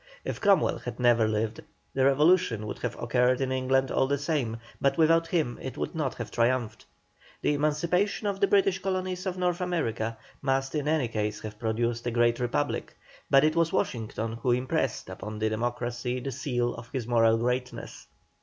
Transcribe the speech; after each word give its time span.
If 0.25 0.41
Cromwell 0.41 0.79
had 0.79 0.99
never 0.99 1.27
lived 1.27 1.59
the 1.93 2.03
Revolution 2.05 2.65
would 2.65 2.79
have 2.79 2.99
occurred 2.99 3.39
in 3.39 3.51
England 3.51 3.91
all 3.91 4.07
the 4.07 4.17
same, 4.17 4.57
but 4.81 4.97
without 4.97 5.27
him 5.27 5.59
it 5.61 5.77
would 5.77 5.93
not 5.93 6.15
have 6.15 6.31
triumphed. 6.31 6.87
The 7.43 7.53
emancipation 7.53 8.25
of 8.25 8.39
the 8.39 8.47
British 8.47 8.79
colonies 8.79 9.27
of 9.27 9.37
North 9.37 9.61
America 9.61 10.17
must 10.41 10.73
in 10.73 10.87
any 10.87 11.07
case 11.07 11.41
have 11.41 11.59
produced 11.59 12.07
a 12.07 12.09
great 12.09 12.39
Republic, 12.39 12.97
but 13.29 13.43
it 13.43 13.55
was 13.55 13.71
Washington 13.71 14.31
who 14.33 14.53
impressed 14.53 15.07
upon 15.07 15.37
the 15.37 15.49
democracy 15.49 16.19
the 16.19 16.31
seal 16.31 16.73
of 16.73 16.89
his 16.91 17.05
moral 17.05 17.37
greatness. 17.37 18.07